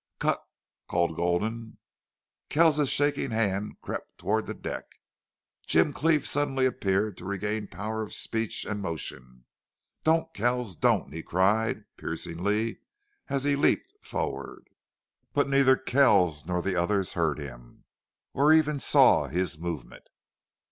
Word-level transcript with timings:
"Cut!" 0.17 0.41
called 0.87 1.15
Gulden. 1.15 1.77
Kells's 2.49 2.89
shaking 2.89 3.29
hand 3.29 3.79
crept 3.83 4.17
toward 4.17 4.47
the 4.47 4.55
deck. 4.55 4.99
Jim 5.67 5.93
Cleve 5.93 6.25
suddenly 6.25 6.65
appeared 6.65 7.17
to 7.17 7.25
regain 7.25 7.67
power 7.67 8.01
of 8.01 8.11
speech 8.11 8.65
and 8.65 8.81
motion. 8.81 9.45
"Don't, 10.03 10.33
Kells, 10.33 10.75
don't!" 10.75 11.13
he 11.13 11.21
cried, 11.21 11.83
piercingly, 11.97 12.79
as 13.27 13.43
he 13.43 13.55
leaped 13.55 13.93
forward. 14.03 14.71
But 15.33 15.47
neither 15.47 15.77
Kells 15.77 16.47
nor 16.47 16.63
the 16.63 16.75
others 16.75 17.13
heard 17.13 17.37
him, 17.37 17.83
or 18.33 18.51
even 18.51 18.79
saw 18.79 19.27
his 19.27 19.59
movement. 19.59 20.07